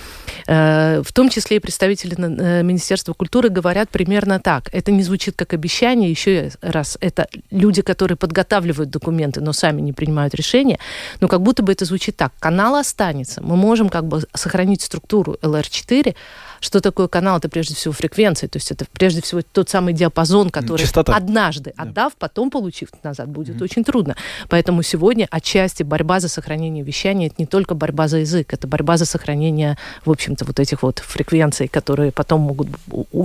Э, 0.47 1.01
в 1.03 1.13
том 1.13 1.29
числе 1.29 1.57
и 1.57 1.59
представители 1.59 2.15
э, 2.17 2.63
Министерства 2.63 3.13
культуры 3.13 3.49
говорят 3.49 3.89
примерно 3.89 4.39
так. 4.39 4.69
Это 4.71 4.91
не 4.91 5.03
звучит 5.03 5.35
как 5.35 5.53
обещание, 5.53 6.09
еще 6.09 6.51
раз, 6.61 6.97
это 7.01 7.27
люди, 7.51 7.81
которые 7.81 8.17
подготавливают 8.17 8.89
документы, 8.89 9.41
но 9.41 9.53
сами 9.53 9.81
не 9.81 9.93
принимают 9.93 10.33
решения, 10.35 10.79
но 11.19 11.27
как 11.27 11.41
будто 11.41 11.63
бы 11.63 11.71
это 11.71 11.85
звучит 11.85 12.15
так. 12.15 12.31
Канал 12.39 12.75
останется, 12.75 13.41
мы 13.43 13.55
можем 13.55 13.89
как 13.89 14.07
бы 14.07 14.23
сохранить 14.33 14.81
структуру 14.81 15.08
структуру 15.09 15.37
LR4, 15.41 16.15
что 16.61 16.81
такое 16.81 17.07
канал? 17.07 17.37
Это 17.37 17.49
прежде 17.49 17.73
всего 17.73 17.93
фреквенция, 17.93 18.49
то 18.49 18.57
есть 18.57 18.71
это 18.71 18.85
прежде 18.91 19.21
всего 19.21 19.41
тот 19.41 19.69
самый 19.69 19.93
диапазон, 19.93 20.49
который 20.49 20.81
Частота. 20.81 21.15
однажды 21.15 21.73
да. 21.75 21.83
отдав, 21.83 22.13
потом 22.17 22.51
получив 22.51 22.89
назад, 23.03 23.29
будет 23.29 23.55
mm-hmm. 23.55 23.63
очень 23.63 23.83
трудно. 23.83 24.15
Поэтому 24.49 24.83
сегодня 24.83 25.27
отчасти 25.31 25.83
борьба 25.83 26.19
за 26.19 26.27
сохранение 26.27 26.83
вещания 26.83 27.27
это 27.27 27.35
не 27.39 27.45
только 27.45 27.75
борьба 27.75 28.07
за 28.07 28.17
язык, 28.17 28.53
это 28.53 28.67
борьба 28.67 28.97
за 28.97 29.05
сохранение, 29.05 29.77
в 30.05 30.11
общем-то, 30.11 30.45
вот 30.45 30.59
этих 30.59 30.83
вот 30.83 30.99
фреквенций, 30.99 31.67
которые 31.67 32.11
потом 32.11 32.41
могут 32.41 32.67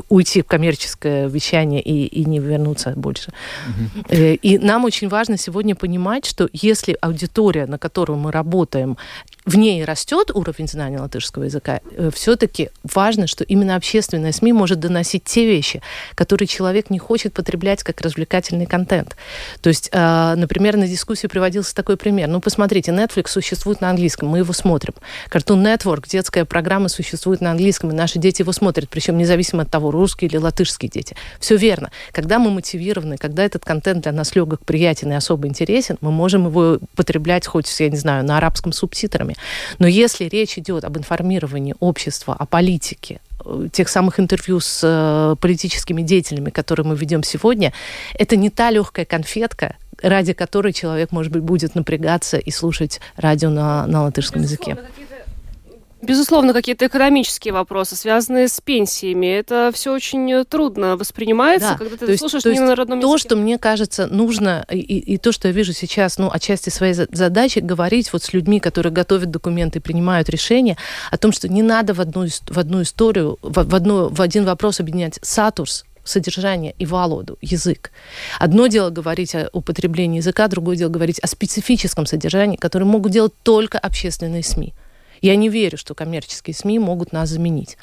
уйти 0.08 0.42
в 0.42 0.46
коммерческое 0.46 1.28
вещание 1.28 1.82
и, 1.82 2.06
и 2.06 2.24
не 2.24 2.38
вернуться 2.38 2.92
больше. 2.96 3.32
Mm-hmm. 3.66 4.36
И 4.36 4.58
нам 4.58 4.84
очень 4.84 5.08
важно 5.08 5.36
сегодня 5.36 5.74
понимать, 5.74 6.24
что 6.24 6.48
если 6.52 6.96
аудитория, 7.00 7.66
на 7.66 7.78
которую 7.78 8.18
мы 8.18 8.30
работаем, 8.30 8.96
в 9.46 9.56
ней 9.56 9.84
растет 9.84 10.30
уровень 10.32 10.66
знания 10.66 10.98
латышского 10.98 11.44
языка, 11.44 11.80
э, 11.90 12.10
все-таки 12.14 12.70
важно, 12.82 13.26
что 13.26 13.44
именно 13.44 13.76
общественная 13.76 14.32
СМИ 14.32 14.54
может 14.54 14.80
доносить 14.80 15.24
те 15.24 15.44
вещи, 15.46 15.82
которые 16.14 16.48
человек 16.48 16.88
не 16.88 16.98
хочет 16.98 17.34
потреблять 17.34 17.82
как 17.82 18.00
развлекательный 18.00 18.64
контент. 18.64 19.16
То 19.60 19.68
есть, 19.68 19.90
э, 19.92 20.34
например, 20.36 20.78
на 20.78 20.88
дискуссии 20.88 21.26
приводился 21.26 21.74
такой 21.74 21.98
пример. 21.98 22.28
Ну, 22.28 22.40
посмотрите, 22.40 22.90
Netflix 22.90 23.28
существует 23.28 23.82
на 23.82 23.90
английском, 23.90 24.28
мы 24.28 24.38
его 24.38 24.54
смотрим. 24.54 24.94
Cartoon 25.30 25.62
Network, 25.62 26.08
детская 26.08 26.46
программа 26.46 26.88
существует 26.88 27.42
на 27.42 27.50
английском, 27.50 27.90
и 27.90 27.94
наши 27.94 28.18
дети 28.18 28.40
его 28.40 28.52
смотрят, 28.52 28.88
причем 28.88 29.18
независимо 29.18 29.64
от 29.64 29.70
того, 29.70 29.90
русские 29.90 30.30
или 30.30 30.38
латышские 30.38 30.90
дети. 30.90 31.16
Все 31.38 31.56
верно. 31.56 31.90
Когда 32.12 32.38
мы 32.38 32.50
мотивированы, 32.50 33.18
когда 33.18 33.44
этот 33.44 33.64
контент 33.64 34.04
для 34.04 34.12
нас 34.12 34.34
легок, 34.34 34.64
приятен 34.64 35.12
и 35.12 35.14
особо 35.14 35.48
интересен, 35.48 35.98
мы 36.00 36.10
можем 36.10 36.46
его 36.46 36.78
потреблять 36.96 37.46
хоть, 37.46 37.68
я 37.78 37.90
не 37.90 37.98
знаю, 37.98 38.24
на 38.24 38.38
арабском 38.38 38.72
субтитрами 38.72 39.33
Но 39.78 39.86
если 39.86 40.24
речь 40.24 40.58
идет 40.58 40.84
об 40.84 40.98
информировании 40.98 41.74
общества 41.80 42.34
о 42.38 42.46
политике, 42.46 43.20
э, 43.44 43.68
тех 43.72 43.88
самых 43.88 44.20
интервью 44.20 44.60
с 44.60 44.80
э, 44.82 45.36
политическими 45.40 46.02
деятелями, 46.02 46.50
которые 46.50 46.86
мы 46.86 46.96
ведем 46.96 47.22
сегодня, 47.22 47.72
это 48.14 48.36
не 48.36 48.50
та 48.50 48.70
легкая 48.70 49.04
конфетка, 49.04 49.76
ради 50.02 50.32
которой 50.32 50.72
человек, 50.72 51.12
может 51.12 51.32
быть, 51.32 51.42
будет 51.42 51.74
напрягаться 51.74 52.38
и 52.38 52.50
слушать 52.50 53.00
радио 53.16 53.50
на, 53.50 53.86
на 53.86 54.02
латышском 54.02 54.42
языке. 54.42 54.76
Безусловно, 56.04 56.52
какие-то 56.52 56.86
экономические 56.86 57.54
вопросы, 57.54 57.96
связанные 57.96 58.48
с 58.48 58.60
пенсиями. 58.60 59.26
Это 59.26 59.70
все 59.72 59.92
очень 59.92 60.44
трудно 60.44 60.96
воспринимается, 60.96 61.70
да. 61.70 61.78
когда 61.78 61.96
ты 61.96 62.06
то 62.06 62.18
слушаешь 62.18 62.44
есть, 62.44 62.60
не 62.60 62.66
на 62.66 62.74
родном 62.76 63.00
то, 63.00 63.06
языке. 63.06 63.22
То, 63.22 63.28
что 63.28 63.36
мне 63.36 63.58
кажется 63.58 64.06
нужно, 64.06 64.64
и, 64.70 64.78
и 64.78 65.18
то, 65.18 65.32
что 65.32 65.48
я 65.48 65.54
вижу 65.54 65.72
сейчас, 65.72 66.18
ну, 66.18 66.30
отчасти 66.30 66.70
своей 66.70 66.94
задачи, 66.94 67.60
говорить 67.60 68.12
вот 68.12 68.22
с 68.22 68.32
людьми, 68.32 68.60
которые 68.60 68.92
готовят 68.92 69.30
документы, 69.30 69.80
принимают 69.80 70.28
решения, 70.28 70.76
о 71.10 71.16
том, 71.16 71.32
что 71.32 71.48
не 71.48 71.62
надо 71.62 71.94
в 71.94 72.00
одну, 72.00 72.26
в 72.26 72.58
одну 72.58 72.82
историю, 72.82 73.38
в, 73.42 73.64
в, 73.64 73.74
одну, 73.74 74.08
в 74.08 74.20
один 74.20 74.44
вопрос 74.44 74.80
объединять 74.80 75.18
сатурс, 75.22 75.84
содержание 76.04 76.74
и 76.78 76.86
валоду, 76.86 77.38
язык. 77.40 77.90
Одно 78.38 78.66
дело 78.66 78.90
говорить 78.90 79.34
о 79.34 79.48
употреблении 79.52 80.18
языка, 80.18 80.48
другое 80.48 80.76
дело 80.76 80.90
говорить 80.90 81.18
о 81.20 81.26
специфическом 81.26 82.06
содержании, 82.06 82.56
которое 82.56 82.84
могут 82.84 83.12
делать 83.12 83.32
только 83.42 83.78
общественные 83.78 84.42
СМИ. 84.42 84.74
Я 85.24 85.36
не 85.36 85.48
верю, 85.48 85.78
что 85.78 85.94
коммерческие 85.94 86.52
СМИ 86.52 86.78
могут 86.78 87.12
нас 87.12 87.30
заменить. 87.30 87.78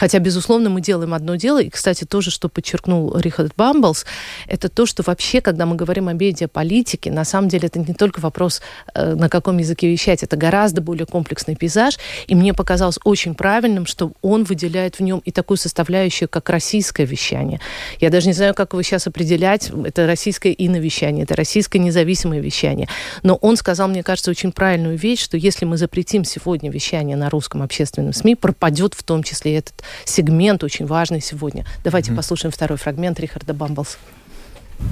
Хотя, 0.00 0.18
безусловно, 0.18 0.70
мы 0.70 0.80
делаем 0.80 1.12
одно 1.12 1.34
дело. 1.34 1.60
И, 1.60 1.68
кстати, 1.68 2.04
тоже, 2.04 2.30
что 2.30 2.48
подчеркнул 2.48 3.14
Рихард 3.18 3.52
Бамблс, 3.54 4.06
это 4.46 4.70
то, 4.70 4.86
что 4.86 5.02
вообще, 5.06 5.42
когда 5.42 5.66
мы 5.66 5.76
говорим 5.76 6.08
о 6.08 6.14
медиаполитике, 6.14 7.12
на 7.12 7.26
самом 7.26 7.50
деле 7.50 7.66
это 7.66 7.80
не 7.80 7.92
только 7.92 8.18
вопрос, 8.20 8.62
э, 8.94 9.14
на 9.14 9.28
каком 9.28 9.58
языке 9.58 9.92
вещать, 9.92 10.22
это 10.22 10.38
гораздо 10.38 10.80
более 10.80 11.04
комплексный 11.04 11.54
пейзаж. 11.54 11.98
И 12.28 12.34
мне 12.34 12.54
показалось 12.54 12.98
очень 13.04 13.34
правильным, 13.34 13.84
что 13.84 14.12
он 14.22 14.44
выделяет 14.44 14.98
в 14.98 15.02
нем 15.02 15.18
и 15.26 15.32
такую 15.32 15.58
составляющую, 15.58 16.30
как 16.30 16.48
российское 16.48 17.04
вещание. 17.04 17.60
Я 18.00 18.08
даже 18.08 18.26
не 18.26 18.32
знаю, 18.32 18.54
как 18.54 18.72
его 18.72 18.80
сейчас 18.80 19.06
определять. 19.06 19.70
Это 19.84 20.06
российское 20.06 20.54
иновещание, 20.56 21.24
это 21.24 21.36
российское 21.36 21.78
независимое 21.78 22.40
вещание. 22.40 22.88
Но 23.22 23.34
он 23.34 23.54
сказал, 23.58 23.88
мне 23.88 24.02
кажется, 24.02 24.30
очень 24.30 24.52
правильную 24.52 24.96
вещь, 24.96 25.22
что 25.22 25.36
если 25.36 25.66
мы 25.66 25.76
запретим 25.76 26.24
сегодня 26.24 26.70
вещание 26.70 27.18
на 27.18 27.28
русском 27.28 27.60
общественном 27.60 28.14
СМИ, 28.14 28.36
пропадет 28.36 28.94
в 28.94 29.02
том 29.02 29.22
числе 29.22 29.58
этот 29.58 29.74
сегмент 30.04 30.64
очень 30.64 30.86
важный 30.86 31.20
сегодня. 31.20 31.66
Давайте 31.84 32.12
mm-hmm. 32.12 32.16
послушаем 32.16 32.52
второй 32.52 32.78
фрагмент 32.78 33.18
Рихарда 33.20 33.54
Бамблса. 33.54 33.98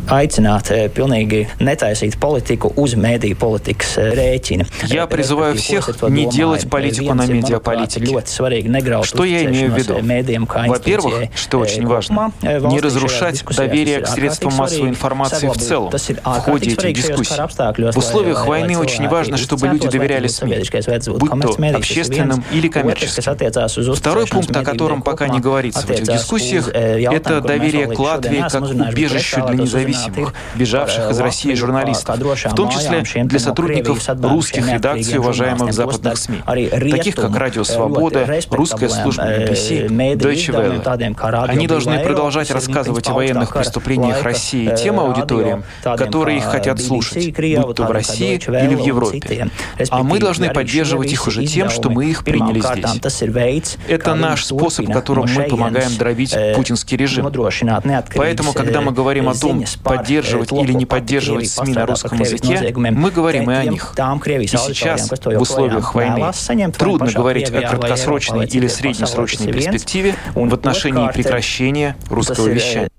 Aicināt 0.09 0.71
pilnīgi 0.97 1.47
netaisīt 1.61 2.17
политику 2.21 2.73
uz 2.77 2.95
медиа 2.97 3.37
политикс 3.37 3.97
рēķina. 3.99 4.67
Я 4.87 5.07
призываю 5.07 5.55
всех 5.57 5.91
не 6.09 6.27
делать 6.27 6.69
политику 6.71 7.15
на 7.15 7.27
медиаполитике. 7.27 8.25
Что 9.05 9.25
я 9.25 9.45
имею 9.45 9.73
в 9.73 9.77
виду? 9.77 9.97
Во-первых, 10.69 11.31
что 11.35 11.59
очень 11.59 11.87
важно, 11.87 12.33
не 12.43 12.81
разрушать 12.81 13.45
доверие 13.45 14.01
к 14.01 14.07
средствам 14.07 14.55
массовой 14.55 14.89
информации 14.89 15.49
в 15.49 15.57
целом 15.57 15.91
в 15.91 16.39
ходе 16.41 16.73
этих 16.73 16.95
дискуссий. 16.95 17.35
В 17.93 17.99
условиях 17.99 18.47
войны 18.47 18.79
очень 18.79 19.09
важно, 19.09 19.37
чтобы 19.37 19.69
люди 19.69 19.89
доверяли 19.89 20.29
СМИ, 20.29 20.63
будь 21.19 21.31
то 21.31 21.57
общественным 21.77 22.45
или 22.53 22.69
коммерческим. 22.69 23.95
Второй 23.95 24.27
пункт, 24.27 24.57
о 24.57 24.63
котором 24.63 25.03
пока 25.03 25.29
не 25.29 25.41
говорится 25.41 25.87
в 25.87 25.91
этих 25.91 26.07
дискуссиях, 26.07 26.69
это 26.69 27.41
доверие 27.41 27.89
к 27.89 27.99
Латвии 27.99 28.45
как 28.51 28.63
убежищу 28.63 29.47
для 29.47 29.55
независимости 29.55 29.78
независимых, 29.79 30.35
бежавших 30.55 31.11
из 31.11 31.21
России 31.21 31.55
журналистов, 31.55 32.19
в 32.19 32.55
том 32.55 32.71
числе 32.71 33.03
для 33.25 33.39
сотрудников 33.39 34.07
русских 34.23 34.71
редакций 34.71 35.19
уважаемых 35.19 35.73
западных 35.73 36.19
СМИ, 36.19 36.43
таких 36.91 37.15
как 37.17 37.37
Радио 37.37 37.65
Свобода, 37.65 38.27
русская 38.51 38.89
служба 38.89 39.25
BBC, 39.25 39.89
Deutsche 40.17 40.53
Welle. 40.53 41.47
Они 41.49 41.67
должны 41.67 41.99
продолжать 42.01 42.51
рассказывать 42.51 43.09
о 43.09 43.15
военных 43.15 43.53
преступлениях 43.53 44.23
России 44.23 44.75
тем 44.77 45.01
аудиториям, 45.01 45.65
которые 45.83 46.39
их 46.39 46.45
хотят 46.45 46.81
слушать, 46.81 47.35
будь 47.35 47.77
то 47.77 47.85
в 47.85 47.91
России 47.91 48.35
или 48.37 48.75
в 48.75 48.81
Европе. 48.81 49.49
А 49.91 50.03
мы 50.03 50.19
должны 50.19 50.51
поддерживать 50.51 51.13
их 51.13 51.27
уже 51.27 51.45
тем, 51.47 51.71
что 51.71 51.91
мы 51.91 52.07
их 52.07 52.25
приняли 52.25 52.61
здесь. 52.61 53.77
Это 53.89 54.15
наш 54.15 54.45
способ, 54.45 54.91
которым 54.93 55.27
мы 55.33 55.45
помогаем 55.45 55.97
дробить 55.97 56.37
путинский 56.55 56.97
режим. 56.97 57.31
Поэтому, 58.15 58.53
когда 58.53 58.81
мы 58.81 58.93
говорим 58.93 59.29
о 59.29 59.35
том, 59.35 59.65
поддерживать 59.77 60.53
или 60.53 60.73
не 60.73 60.87
поддерживать 60.87 61.49
СМИ 61.51 61.73
на 61.73 61.87
русском 61.87 62.19
языке, 62.19 62.73
мы 62.75 63.11
говорим 63.11 63.51
и 63.51 63.55
о 63.55 63.65
них. 63.65 63.95
И 63.97 64.47
сейчас, 64.47 65.11
в 65.11 65.41
условиях 65.41 65.95
войны, 65.95 66.33
трудно 66.77 67.11
говорить 67.11 67.51
о 67.51 67.61
краткосрочной 67.61 68.47
или 68.47 68.67
среднесрочной 68.67 69.53
перспективе 69.53 70.15
в 70.35 70.55
отношении 70.55 71.09
прекращения 71.13 71.97
русского 72.11 72.49
вещания. 72.49 72.91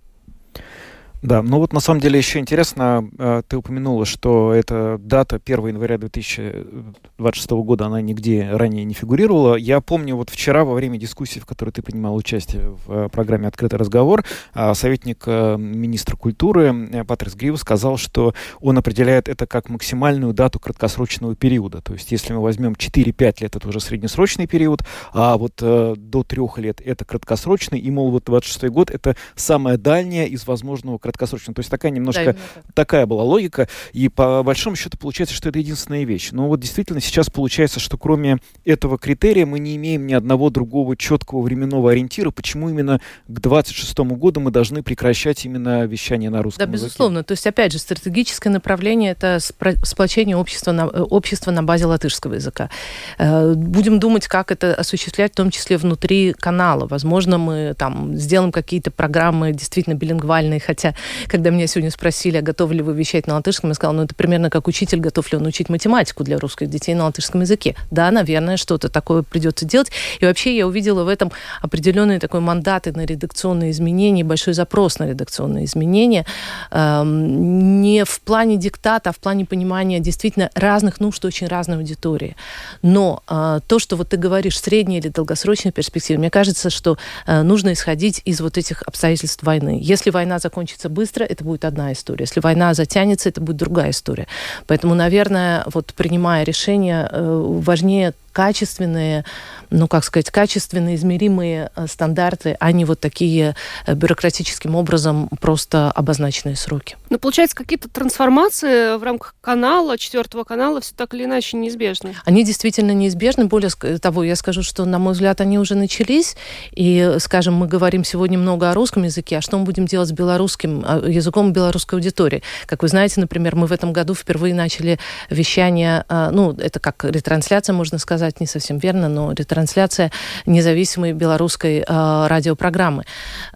Да, 1.21 1.41
ну 1.41 1.57
вот 1.59 1.73
на 1.73 1.81
самом 1.81 1.99
деле 1.99 2.17
еще 2.17 2.39
интересно, 2.39 3.09
э, 3.17 3.41
ты 3.45 3.57
упомянула, 3.57 4.05
что 4.05 4.53
эта 4.53 4.97
дата 4.99 5.41
1 5.43 5.67
января 5.67 5.97
2026 5.97 7.51
года, 7.51 7.87
она 7.87 7.99
нигде 7.99 8.49
ранее 8.49 8.85
не 8.85 8.93
фигурировала. 8.93 9.55
Я 9.55 9.81
помню, 9.81 10.15
вот 10.15 10.29
вчера 10.29 10.63
во 10.63 10.73
время 10.73 10.97
дискуссии, 10.97 11.39
в 11.39 11.45
которой 11.45 11.71
ты 11.71 11.81
принимал 11.81 12.15
участие 12.15 12.77
в 12.85 12.91
э, 12.91 13.09
программе 13.09 13.49
«Открытый 13.49 13.77
разговор», 13.77 14.23
а, 14.53 14.73
советник 14.73 15.23
э, 15.25 15.57
министра 15.57 16.15
культуры 16.15 17.03
Патрис 17.05 17.35
Грив 17.35 17.59
сказал, 17.59 17.97
что 17.97 18.33
он 18.61 18.77
определяет 18.77 19.27
это 19.27 19.45
как 19.45 19.67
максимальную 19.67 20.33
дату 20.33 20.61
краткосрочного 20.61 21.35
периода. 21.35 21.81
То 21.81 21.93
есть 21.93 22.13
если 22.13 22.31
мы 22.31 22.41
возьмем 22.41 22.73
4-5 22.73 23.41
лет, 23.41 23.55
это 23.57 23.67
уже 23.67 23.81
среднесрочный 23.81 24.47
период, 24.47 24.83
а 25.11 25.37
вот 25.37 25.55
до 25.57 26.23
3 26.23 26.41
лет 26.57 26.81
это 26.83 27.03
краткосрочный, 27.03 27.79
и, 27.79 27.91
мол, 27.91 28.09
вот 28.11 28.23
26 28.23 28.69
год 28.69 28.89
это 28.89 29.17
самая 29.35 29.77
дальняя 29.77 30.25
из 30.25 30.47
возможного 30.47 30.97
краткосрочно. 31.09 31.53
То 31.53 31.59
есть 31.59 31.69
такая 31.69 31.91
немножко 31.91 32.33
да, 32.33 32.61
такая 32.73 33.05
была 33.05 33.23
логика. 33.23 33.67
И 33.93 34.09
по 34.09 34.43
большому 34.43 34.75
счету 34.75 34.97
получается, 34.97 35.35
что 35.35 35.49
это 35.49 35.59
единственная 35.59 36.03
вещь. 36.03 36.29
Но 36.31 36.47
вот 36.47 36.59
действительно 36.59 37.01
сейчас 37.01 37.29
получается, 37.29 37.79
что 37.79 37.97
кроме 37.97 38.37
этого 38.65 38.97
критерия 38.97 39.45
мы 39.45 39.59
не 39.59 39.75
имеем 39.75 40.07
ни 40.07 40.13
одного 40.13 40.49
другого 40.49 40.95
четкого 40.95 41.41
временного 41.41 41.91
ориентира, 41.91 42.31
почему 42.31 42.69
именно 42.69 43.01
к 43.27 43.39
26 43.39 43.97
году 43.99 44.39
мы 44.39 44.51
должны 44.51 44.83
прекращать 44.83 45.45
именно 45.45 45.85
вещание 45.85 46.29
на 46.29 46.41
русском 46.41 46.65
Да, 46.65 46.71
безусловно. 46.71 47.23
То 47.23 47.33
есть, 47.33 47.45
опять 47.47 47.71
же, 47.71 47.79
стратегическое 47.79 48.49
направление– 48.49 49.11
это 49.19 49.39
сплочение 49.39 50.37
общества 50.37 50.71
на, 50.71 50.81
э, 50.81 51.01
общества 51.01 51.51
на 51.51 51.63
базе 51.63 51.85
латышского 51.85 52.35
языка. 52.35 52.69
Э, 53.17 53.53
будем 53.53 53.99
думать, 53.99 54.27
как 54.27 54.51
это 54.51 54.75
осуществлять, 54.75 55.33
в 55.33 55.35
том 55.35 55.51
числе 55.51 55.77
внутри 55.77 56.33
канала. 56.33 56.87
Возможно, 56.87 57.37
мы 57.37 57.73
там 57.77 58.15
сделаем 58.15 58.51
какие-то 58.51 58.91
программы 58.91 59.51
действительно 59.51 59.95
билингвальные, 59.95 60.59
хотя 60.59 60.95
Когда 61.27 61.49
меня 61.49 61.67
сегодня 61.67 61.91
спросили, 61.91 62.37
а 62.37 62.41
готовы 62.41 62.75
ли 62.75 62.81
вы 62.81 62.93
вещать 62.93 63.27
на 63.27 63.35
латышском, 63.35 63.69
я 63.69 63.73
сказала, 63.73 63.95
ну 63.95 64.03
это 64.03 64.15
примерно 64.15 64.49
как 64.49 64.67
учитель, 64.67 64.99
готов 64.99 65.31
ли 65.31 65.37
он 65.37 65.45
учить 65.45 65.69
математику 65.69 66.23
для 66.23 66.37
русских 66.37 66.69
детей 66.69 66.95
на 66.95 67.05
латышском 67.05 67.41
языке. 67.41 67.75
Да, 67.91 68.11
наверное, 68.11 68.57
что-то 68.57 68.89
такое 68.89 69.23
придется 69.23 69.65
делать. 69.65 69.91
И 70.19 70.25
вообще 70.25 70.55
я 70.55 70.67
увидела 70.67 71.03
в 71.03 71.07
этом 71.07 71.31
определенные 71.61 72.19
такой 72.19 72.39
мандаты 72.39 72.91
на 72.91 73.05
редакционные 73.05 73.71
изменения, 73.71 74.23
большой 74.23 74.53
запрос 74.53 74.99
на 74.99 75.07
редакционные 75.07 75.65
изменения. 75.65 76.25
Эм, 76.71 77.81
не 77.81 78.03
в 78.05 78.21
плане 78.21 78.57
диктата, 78.57 79.09
а 79.09 79.13
в 79.13 79.17
плане 79.17 79.45
понимания 79.45 79.99
действительно 79.99 80.49
разных 80.55 80.99
нужд 80.99 81.23
очень 81.25 81.47
разной 81.47 81.77
аудитории. 81.77 82.35
Но 82.81 83.23
э, 83.27 83.59
то, 83.67 83.79
что 83.79 83.95
вот 83.95 84.09
ты 84.09 84.17
говоришь, 84.17 84.59
средняя 84.59 84.99
или 84.99 85.09
долгосрочная 85.09 85.71
перспектива, 85.71 86.19
мне 86.19 86.29
кажется, 86.29 86.69
что 86.69 86.97
э, 87.25 87.41
нужно 87.41 87.73
исходить 87.73 88.21
из 88.25 88.41
вот 88.41 88.57
этих 88.57 88.83
обстоятельств 88.83 89.43
войны. 89.43 89.79
Если 89.81 90.09
война 90.09 90.39
закончится 90.39 90.88
быстро, 90.89 91.23
это 91.23 91.43
будет 91.43 91.65
одна 91.65 91.91
история. 91.93 92.23
Если 92.23 92.39
война 92.39 92.73
затянется, 92.73 93.29
это 93.29 93.41
будет 93.41 93.57
другая 93.57 93.91
история. 93.91 94.27
Поэтому, 94.67 94.95
наверное, 94.95 95.63
вот 95.73 95.93
принимая 95.93 96.43
решение, 96.43 97.07
э, 97.11 97.43
важнее 97.61 98.13
качественные, 98.39 99.25
ну, 99.69 99.89
как 99.89 100.05
сказать, 100.05 100.31
качественные, 100.31 100.95
измеримые 100.95 101.71
э, 101.75 101.87
стандарты, 101.87 102.55
а 102.61 102.71
не 102.71 102.85
вот 102.85 103.01
такие 103.01 103.53
э, 103.85 103.93
бюрократическим 103.95 104.75
образом 104.75 105.27
просто 105.41 105.91
обозначенные 105.91 106.55
сроки. 106.55 106.95
Но 107.09 107.15
ну, 107.15 107.19
получается, 107.19 107.53
какие-то 107.53 107.89
трансформации 107.89 108.97
в 108.97 109.03
рамках 109.03 109.35
канала, 109.41 109.97
четвертого 109.97 110.45
канала, 110.45 110.79
все 110.79 110.93
так 110.95 111.13
или 111.13 111.25
иначе 111.25 111.57
неизбежны? 111.57 112.15
Они 112.23 112.45
действительно 112.45 112.91
неизбежны. 112.91 113.43
Более 113.43 113.71
того, 113.99 114.23
я 114.23 114.37
скажу, 114.37 114.63
что, 114.63 114.85
на 114.85 114.99
мой 114.99 115.11
взгляд, 115.11 115.41
они 115.41 115.59
уже 115.59 115.75
начались. 115.75 116.37
И, 116.71 117.17
скажем, 117.19 117.55
мы 117.55 117.67
говорим 117.67 118.05
сегодня 118.05 118.37
много 118.37 118.71
о 118.71 118.73
русском 118.73 119.03
языке, 119.03 119.39
а 119.39 119.41
что 119.41 119.57
мы 119.57 119.65
будем 119.65 119.85
делать 119.85 120.07
с 120.07 120.13
белорусским 120.13 120.81
а, 120.87 121.05
языком 121.05 121.51
белорусской 121.51 121.99
аудитории? 121.99 122.41
Как 122.67 122.83
вы 122.83 122.87
знаете, 122.87 123.19
например, 123.19 123.57
мы 123.57 123.67
в 123.67 123.73
этом 123.73 123.91
году 123.91 124.15
впервые 124.15 124.53
начали 124.53 124.97
вещание, 125.29 126.05
ну, 126.09 126.53
это 126.53 126.79
как 126.79 127.03
ретрансляция, 127.03 127.73
можно 127.73 127.97
сказать, 127.97 128.28
сказать 128.29 128.39
не 128.39 128.47
совсем 128.47 128.77
верно, 128.77 129.09
но 129.09 129.31
ретрансляция 129.31 130.11
независимой 130.45 131.13
белорусской 131.13 131.79
э, 131.79 132.27
радиопрограммы. 132.27 133.03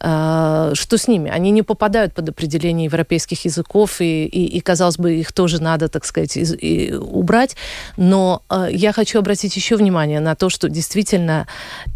Э, 0.01 0.72
что 0.74 0.98
с 0.98 1.08
ними? 1.08 1.32
Они 1.32 1.51
не 1.51 1.63
попадают 1.63 2.13
под 2.13 2.30
определение 2.30 2.86
европейских 2.86 3.46
языков, 3.46 4.01
и, 4.01 4.25
и, 4.25 4.58
и 4.58 4.60
казалось 4.62 4.98
бы, 4.98 5.20
их 5.20 5.32
тоже 5.32 5.62
надо, 5.62 5.88
так 5.88 6.06
сказать, 6.06 6.38
из, 6.38 6.53
и, 6.53 6.94
убрать. 6.94 7.56
Но 7.98 8.42
э, 8.50 8.68
я 8.72 8.94
хочу 8.94 9.20
обратить 9.20 9.56
еще 9.56 9.75
внимание 9.75 10.20
на 10.20 10.36
то, 10.36 10.50
что 10.50 10.70
действительно 10.70 11.46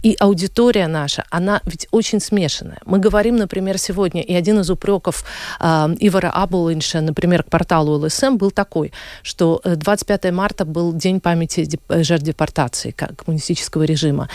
и 0.04 0.16
аудитория 0.20 0.88
наша, 0.88 1.24
она 1.32 1.60
ведь 1.66 1.88
очень 1.92 2.20
смешанная. 2.20 2.78
Мы 2.86 3.00
говорим, 3.00 3.38
например, 3.38 3.78
сегодня, 3.78 4.22
и 4.22 4.34
один 4.36 4.60
из 4.60 4.70
упреков 4.70 5.24
э, 5.60 5.96
Ивара 6.00 6.30
Абулинша, 6.30 7.02
например, 7.02 7.44
к 7.44 7.50
порталу 7.50 8.06
ЛСМ 8.06 8.38
был 8.38 8.52
такой, 8.52 8.92
что 9.24 9.62
25 9.64 10.32
марта 10.32 10.66
был 10.66 10.94
День 10.94 11.20
памяти 11.20 11.68
жертв 11.90 12.26
депортации 12.26 12.67
демонстрации 12.68 12.92
коммунистического 12.92 13.84
режима. 13.84 14.30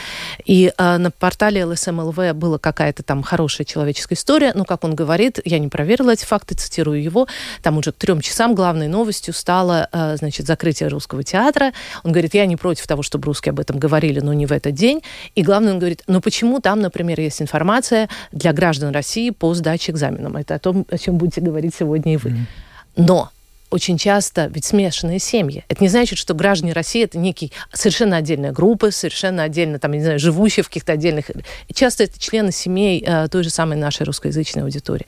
И 0.45 0.73
э, 0.77 0.99
на 0.99 1.11
портале 1.11 1.65
ЛСМЛВ 1.65 2.35
была 2.35 2.59
какая-то 2.59 3.03
там 3.03 3.23
хорошая 3.23 3.65
человеческая 3.65 4.15
история, 4.15 4.53
но, 4.55 4.65
как 4.65 4.85
он 4.85 4.95
говорит, 4.95 5.41
я 5.45 5.59
не 5.59 5.69
проверила 5.69 6.11
эти 6.11 6.25
факты, 6.25 6.55
цитирую 6.55 7.03
его, 7.03 7.27
там 7.63 7.79
уже 7.79 7.93
к 7.93 7.97
трем 7.97 8.21
часам 8.21 8.55
главной 8.55 8.89
новостью 8.89 9.35
стало, 9.35 9.89
э, 9.93 10.17
значит, 10.17 10.47
закрытие 10.47 10.89
русского 10.89 11.23
театра. 11.23 11.73
Он 12.05 12.13
говорит, 12.13 12.35
я 12.35 12.47
не 12.47 12.57
против 12.57 12.87
того, 12.87 13.03
чтобы 13.03 13.27
русские 13.27 13.51
об 13.51 13.61
этом 13.61 13.79
говорили, 13.79 14.21
но 14.21 14.33
не 14.33 14.47
в 14.47 14.53
этот 14.53 14.75
день. 14.75 15.03
И 15.35 15.43
главное, 15.43 15.73
он 15.73 15.79
говорит, 15.79 16.03
ну 16.07 16.21
почему 16.21 16.61
там, 16.61 16.81
например, 16.81 17.21
есть 17.21 17.43
информация 17.43 18.09
для 18.33 18.53
граждан 18.53 18.93
России 18.93 19.31
по 19.31 19.55
сдаче 19.55 19.93
экзаменам? 19.93 20.37
Это 20.37 20.55
о 20.55 20.59
том, 20.59 20.87
о 20.91 20.99
чем 20.99 21.17
будете 21.17 21.41
говорить 21.41 21.75
сегодня 21.79 22.15
и 22.15 22.17
вы. 22.17 22.37
Но 22.97 23.31
очень 23.73 23.97
часто 23.97 24.51
ведь 24.53 24.67
смешанные 24.67 25.19
семьи. 25.19 25.65
Это 25.69 25.83
не 25.83 25.89
значит, 25.89 26.19
что 26.19 26.35
граждане 26.35 26.75
России 26.75 27.03
это 27.03 27.17
некий 27.19 27.53
совершенно 27.73 28.19
отдельная 28.19 28.53
группа, 28.53 28.91
совершенно 28.91 29.43
отдельно, 29.43 29.79
там, 29.79 29.93
не 29.93 30.03
знаю, 30.03 30.19
живущие 30.19 30.63
в 30.63 30.69
каких-то 30.69 30.93
отдельных... 30.93 31.31
Часто 31.73 32.05
это 32.05 32.19
члены 32.19 32.53
семей 32.53 33.03
э, 33.05 33.29
той 33.29 33.43
же 33.43 33.51
самой 33.51 33.79
нашей 33.79 34.05
русскоязычной 34.05 34.63
аудитории. 34.65 35.07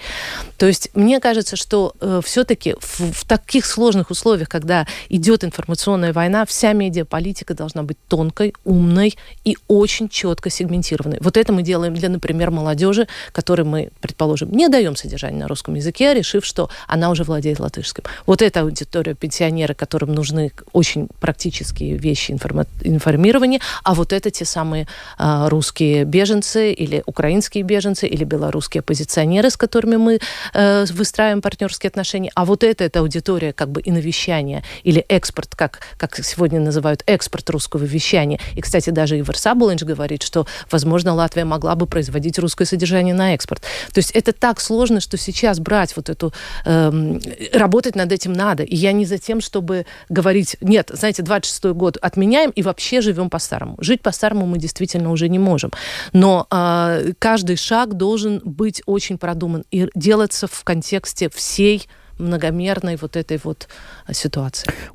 То 0.57 0.67
есть 0.67 0.91
мне 0.95 1.21
кажется, 1.21 1.57
что 1.57 1.95
э, 2.01 2.21
все-таки 2.25 2.75
в, 2.81 3.13
в 3.13 3.25
таких 3.27 3.67
сложных 3.67 4.11
условиях, 4.11 4.49
когда 4.49 4.87
идет 5.11 5.45
информационная 5.45 6.15
война, 6.15 6.47
вся 6.47 6.73
медиаполитика 6.73 7.55
должна 7.55 7.83
быть 7.83 7.99
тонкой, 8.09 8.55
умной 8.65 9.15
и 9.45 9.59
очень 9.69 10.09
четко 10.09 10.49
сегментированной. 10.49 11.19
Вот 11.21 11.37
это 11.37 11.53
мы 11.53 11.63
делаем 11.63 11.95
для, 11.95 12.09
например, 12.09 12.51
молодежи, 12.51 13.09
которой 13.33 13.63
мы, 13.63 13.91
предположим, 14.01 14.51
не 14.53 14.69
даем 14.69 14.97
содержание 14.97 15.41
на 15.41 15.49
русском 15.49 15.75
языке, 15.75 16.15
решив, 16.15 16.47
что 16.47 16.71
она 16.89 17.11
уже 17.11 17.25
владеет 17.25 17.61
латышским. 17.61 18.05
Вот 18.25 18.41
это 18.41 18.54
это 18.55 18.61
аудитория 18.61 19.15
пенсионеры, 19.15 19.75
которым 19.75 20.15
нужны 20.15 20.53
очень 20.73 21.09
практические 21.21 21.97
вещи 21.97 22.31
информа- 22.31 22.67
информирования, 22.83 23.61
а 23.83 23.95
вот 23.95 24.13
это 24.13 24.31
те 24.31 24.45
самые 24.45 24.87
э, 25.19 25.49
русские 25.49 26.05
беженцы 26.05 26.73
или 26.73 27.03
украинские 27.07 27.65
беженцы 27.65 28.07
или 28.07 28.23
белорусские 28.23 28.81
оппозиционеры, 28.81 29.51
с 29.51 29.57
которыми 29.57 29.97
мы 29.97 30.21
э, 30.53 30.85
выстраиваем 30.93 31.43
партнерские 31.43 31.89
отношения, 31.89 32.31
а 32.35 32.45
вот 32.45 32.63
это 32.63 32.85
это 32.85 33.01
аудитория 33.01 33.53
как 33.53 33.71
бы 33.71 33.81
и 33.81 33.91
навещания 33.91 34.63
или 34.85 35.01
экспорт, 35.09 35.57
как, 35.57 35.81
как 35.97 36.17
сегодня 36.25 36.61
называют 36.61 37.03
экспорт 37.07 37.51
русского 37.51 37.83
вещания. 37.83 38.39
И, 38.55 38.61
кстати, 38.61 38.91
даже 38.91 39.19
Ивар 39.19 39.37
Сабулинч 39.37 39.83
говорит, 39.83 40.23
что, 40.23 40.47
возможно, 40.71 41.13
Латвия 41.13 41.45
могла 41.45 41.75
бы 41.75 41.87
производить 41.87 42.39
русское 42.39 42.67
содержание 42.67 43.15
на 43.15 43.35
экспорт. 43.35 43.63
То 43.93 43.99
есть 43.99 44.13
это 44.13 44.33
так 44.33 44.61
сложно, 44.61 45.01
что 45.01 45.17
сейчас 45.17 45.59
брать 45.59 45.97
вот 45.97 46.09
эту, 46.09 46.33
э, 46.65 47.19
работать 47.53 47.97
над 47.97 48.13
этим 48.13 48.33
надо. 48.45 48.63
И 48.63 48.77
я 48.77 48.93
не 48.93 49.07
за 49.07 49.19
тем, 49.19 49.41
чтобы 49.41 49.87
говорить, 50.09 50.57
нет, 50.61 50.91
знаете, 50.93 51.23
26-й 51.23 51.73
год 51.73 51.97
отменяем 52.03 52.51
и 52.51 52.63
вообще 52.63 53.01
живем 53.01 53.31
по-старому. 53.31 53.77
Жить 53.81 54.03
по-старому 54.03 54.47
мы 54.47 54.59
действительно 54.59 55.11
уже 55.11 55.29
не 55.29 55.39
можем. 55.39 55.71
Но 56.13 56.47
э, 56.51 57.13
каждый 57.19 57.57
шаг 57.57 57.95
должен 57.95 58.41
быть 58.45 58.83
очень 58.87 59.19
продуман 59.19 59.65
и 59.71 59.89
делаться 59.95 60.47
в 60.47 60.65
контексте 60.65 61.29
всей 61.29 61.87
многомерной 62.19 62.97
вот 62.97 63.17
этой 63.17 63.41
вот 63.43 63.69
ситуации. 64.13 64.71